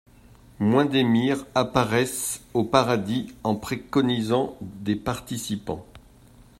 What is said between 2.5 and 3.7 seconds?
au paradis en